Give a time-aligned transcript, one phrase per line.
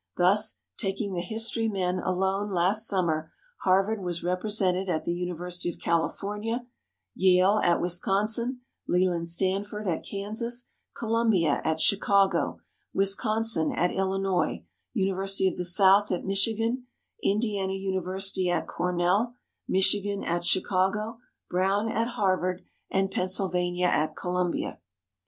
[0.17, 5.77] Thus, taking the history men alone last summer Harvard was represented at the University of
[5.77, 6.65] California,
[7.13, 12.61] Yale at Wisconsin, Leland Stanford at Kansas; Columbia at Chicago,
[12.95, 16.87] Wisconsin at Illinois, University of the South at Michigan,
[17.21, 19.35] Indiana University at Cornell;
[19.67, 24.79] Michigan at Chicago; Brown at Harvard, and Pennsylvania at Columbia.